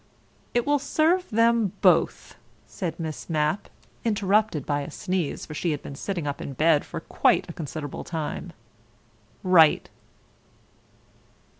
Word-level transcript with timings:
"It 0.55 0.65
will 0.65 0.79
serve 0.79 1.29
them 1.29 1.73
both," 1.81 2.35
said 2.65 2.99
Miss 2.99 3.29
Mapp 3.29 3.69
(interrupted 4.03 4.65
by 4.65 4.81
a 4.81 4.89
sneeze, 4.89 5.45
for 5.45 5.53
she 5.53 5.69
had 5.69 5.83
been 5.83 5.93
sitting 5.93 6.25
up 6.25 6.41
in 6.41 6.53
bed 6.53 6.83
for 6.83 7.01
quite 7.01 7.47
a 7.47 7.53
considerable 7.53 8.03
time), 8.03 8.51
"right." 9.43 9.91